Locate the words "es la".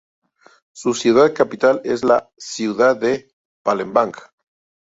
1.83-2.31